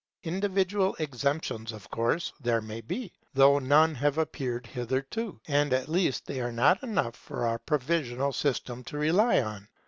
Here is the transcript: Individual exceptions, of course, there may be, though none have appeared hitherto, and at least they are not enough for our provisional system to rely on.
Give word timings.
Individual 0.23 0.95
exceptions, 0.97 1.71
of 1.71 1.87
course, 1.91 2.33
there 2.41 2.59
may 2.59 2.81
be, 2.81 3.13
though 3.35 3.59
none 3.59 3.93
have 3.93 4.17
appeared 4.17 4.65
hitherto, 4.65 5.39
and 5.47 5.73
at 5.73 5.87
least 5.87 6.25
they 6.25 6.41
are 6.41 6.51
not 6.51 6.81
enough 6.81 7.15
for 7.15 7.45
our 7.45 7.59
provisional 7.59 8.33
system 8.33 8.83
to 8.83 8.97
rely 8.97 9.39
on. 9.43 9.67